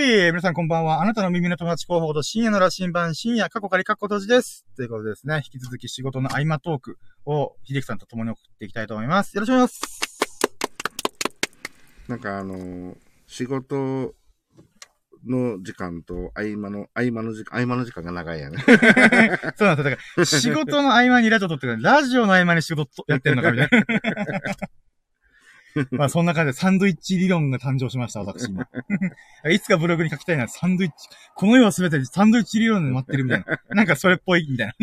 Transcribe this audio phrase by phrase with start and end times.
[0.00, 1.02] はい皆さんこんばんは。
[1.02, 4.64] あなたの耳の友達候補と深夜の羅針盤、深夜過去仮過去閉じです。
[4.74, 9.36] ということでですね、引き続き仕事の合間トークを、秀樹さんと共に送っていきたいと思います。
[9.36, 10.40] よろしくお願いします。
[12.08, 14.14] なんかあのー仕事
[15.26, 18.56] の時間と合間の、合間の時間、合間の時間が長いやね。
[19.54, 19.84] そうなんですよ。
[19.84, 23.84] だから、仕事の合間にラジオ撮ってるラジオの合間に仕事やってるのかみたいな。
[25.92, 28.66] まあそんな感じでサンドイッチ理論が誕生しました、私今。
[29.50, 30.94] いつかブログに書きたいな、サンドイッチ。
[31.34, 33.60] この世は全てサンドイッチ理論で待ってるみたいな。
[33.74, 34.74] なんかそれっぽいみたいな。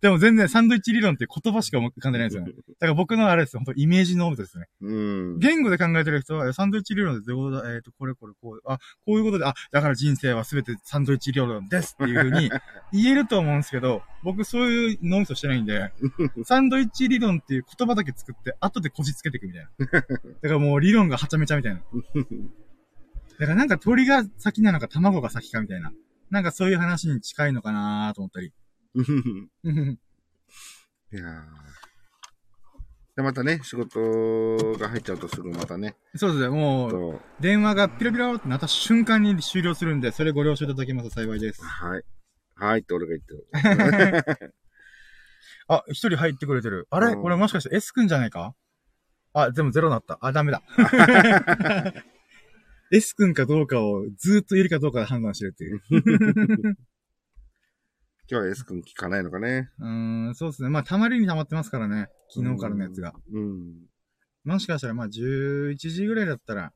[0.00, 2.52] でも全然サンドイッチ理論って言葉しか浮かんでないんですよね。
[2.80, 4.66] だから僕のあれですよ、本当イメージノートですね。
[4.80, 4.92] う
[5.34, 5.38] ん。
[5.38, 12.50] 言語で考えてる人は、えサンドイッチ理論でどうだえっ、と、これこれこう、あ、こういうことで、あ、だから人生はすべてサンドイッチ理論ですっていう風に
[12.92, 15.92] 言えると思うんですけど、僕そういう脳みそしてないんで、
[16.44, 19.70] サンドイッチ理論っていう言葉だけ作って、後でこじつけていくみたいな。
[19.78, 21.80] だからもう理論がはちゃめちゃみたいな。
[23.38, 25.92] だからなんか鳥が先なのか卵が先かみたいな。
[26.30, 28.52] なんかそういう話に近いのかなと思ったり。
[31.12, 31.42] いやー
[33.16, 33.98] で、またね、仕事
[34.78, 41.62] が入っちゃうとすぐまたね、そうですね、もう、と、電話がピロピロってなった瞬間に終了するんで、それご了承いただけますと幸いです。
[41.64, 42.04] はい。
[42.54, 44.54] はいって俺が言ってる。
[45.68, 46.86] あ、一人入ってくれてる。
[46.90, 47.08] あれ？
[47.12, 48.54] うんこれもしかして S 君じゃないか？
[49.32, 50.18] あ、でもゼロになった。
[50.20, 50.62] あ、ダメだ。
[52.92, 56.76] S 君かどうかをずーっといるかどうかで判断してるっていう。
[58.30, 59.70] 今日は S 君聞かないのかね。
[59.80, 60.68] うーん、そうですね。
[60.68, 62.06] まあ、たまりに溜まってますからね。
[62.32, 63.12] 昨日からのやつが。
[63.32, 63.72] うん。
[64.44, 66.72] もしかしたら、まあ、11時ぐらいだったら、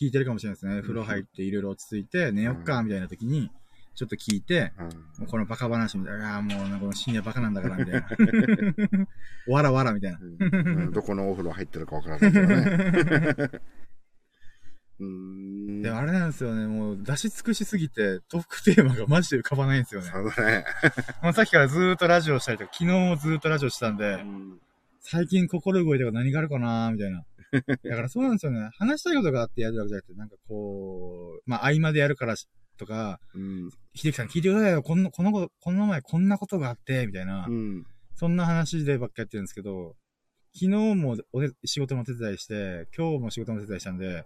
[0.00, 0.82] 聞いてるかもしれないですね。
[0.82, 3.50] 風呂入っていろいろ落ち着いて、寝よっか、みたいな時に、
[3.96, 4.84] ちょっと聞いて、うん。
[4.84, 8.06] もうこのバカ話みたいな、ああ、もうなんかこの深夜バカなんだから、みたいな。
[9.52, 10.18] わらわら、みたいな。
[10.20, 10.24] う
[10.86, 13.48] んどこのお風呂入ってるかわからないけどね。
[15.00, 15.82] うーん。
[15.82, 20.10] で、あれなんですよね、もう出し尽くしすぎて、トークテーマがマジで浮かばないんですよね。
[20.10, 20.64] そうだね。
[21.22, 24.60] もうさっきからずーっとラジオしたりとか、昨日もずーっとラジオしたんで、うん
[25.06, 27.24] 最近心動いたこと何があるかなーみたいな。
[27.52, 28.70] だからそうなんですよね。
[28.78, 33.70] 話したいことがあってやるわけじゃなくて、なんかこう、まあ合間でやるからしとか、うん。
[33.94, 37.86] 秀樹さん聞いてくださいよ、こんな、このこと、この前こんなことがあって、みたいな、うん。
[38.16, 39.94] そんな話でばっかやってるんですけど、
[40.54, 44.24] 昨日もお手仕事のお手伝いして、今日も仕事のお手伝いしたんで、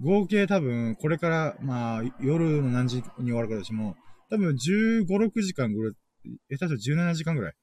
[0.00, 3.96] 合計多分、これから、まあ、夜の何時に終わるかとしても、
[4.30, 5.94] 多分15、6時間ぐらい、
[6.50, 7.54] え、多分17時間ぐらい、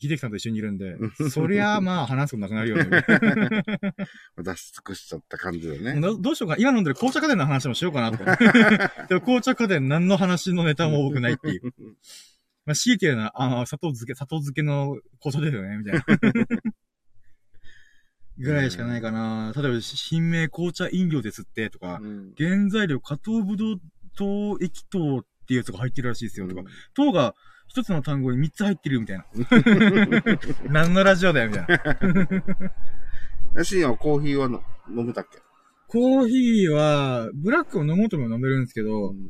[0.00, 0.96] 秀樹さんと一緒にいるんで、
[1.30, 2.84] そりゃあまあ話すことなくなるよね。
[4.42, 6.00] 出し尽くしちゃった感じだよね。
[6.00, 6.56] どどうしようか。
[6.58, 8.18] 今飲んでる紅茶家電の話もしようかなと。
[9.08, 11.72] でも紅茶家電何の話のネタも多くないっていう。
[12.66, 16.04] まあ、強いて言うのは、あの、砂糖漬け、砂糖漬けのことですよね、みたいな。
[18.38, 19.52] ぐらいしかないかな。
[19.56, 22.34] 例えば、品名紅茶飲料ですって、とか、うん。
[22.36, 23.80] 原材料加糖ぶどう
[24.16, 26.62] 糖液糖っていうやつが入ってるらしいですよ、とか。
[26.94, 27.34] 糖が
[27.68, 29.24] 一つの単語に三つ入ってるみたいな。
[30.70, 31.66] 何のラジオだよ、みたい
[33.54, 33.62] な。
[33.64, 35.38] 深夜はコーヒーはの飲めたっけ？
[35.86, 39.28] コーヒーは、ブラックを飲もうとも飲めるんですけど、うん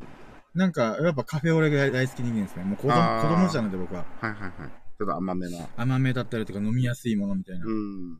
[0.55, 2.63] なんか、やっぱカフェオレが大好き人間ですね。
[2.63, 4.05] もう子供、あー子供じゃなので僕は。
[4.21, 4.51] はいはいはい。
[4.97, 5.67] ちょっと甘めな。
[5.75, 7.65] 甘めだったりとか飲みやすいものみたいな。
[7.65, 8.17] うん。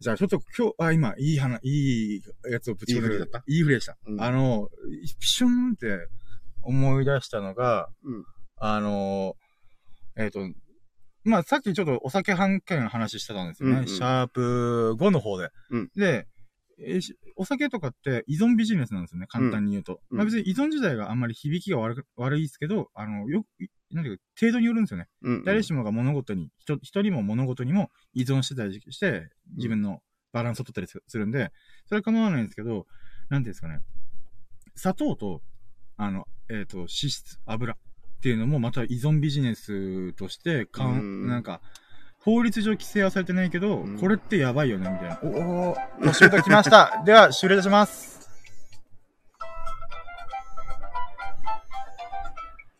[0.00, 3.42] じゃあちょっと今日、あ、今、いい話、いいやつをぶち込んでた。
[3.46, 3.96] いい振りでした？
[4.06, 4.20] うん。
[4.20, 4.68] あの、
[5.20, 6.08] ピシュンって
[6.62, 8.24] 思い出したのが、うん。
[8.56, 9.34] あの、
[10.16, 10.40] えっ、と、
[11.24, 13.74] まあ、さっきちょっとお酒半券の話してたんですよね。
[13.74, 13.88] うんうん。
[13.88, 15.50] シャープ5の方で。
[15.70, 15.90] うん。
[15.94, 16.26] で、
[16.82, 20.00] えーしお酒とかって依存ビジネスなんですよね、簡単に言うと。
[20.10, 20.16] うん。
[20.16, 23.44] まあ別に依存自体があんまり響きが悪く悪いですけど、あの、よ
[23.92, 25.08] なんていうか、程度によるんですよね。
[25.22, 25.44] うん。
[25.44, 30.00] 誰しもが物事に、人、人にも物事にも依存してたりして、自分の
[30.32, 31.52] バランスを取ったりすするんで、
[31.86, 32.86] それは構わないんですけど、
[33.28, 33.80] なんていうんですかね。
[34.76, 35.42] 砂糖と、
[35.96, 37.76] あの、えっ、と、脂質、油っ
[38.22, 41.60] ていうのもまた依存ビジネスとして、かうんん、なんか、
[42.18, 45.20] 法律上規制はされてないけど、うんこれってやばいよね、みたいな。
[45.22, 45.76] おお、
[46.08, 47.02] お仕事来ました。
[47.04, 48.19] では、終了いたします。